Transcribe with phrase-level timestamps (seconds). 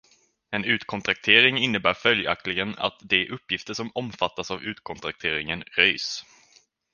[0.49, 6.25] En utkontraktering innebär följaktligen att de uppgifter som omfattas av utkontrakteringen röjs.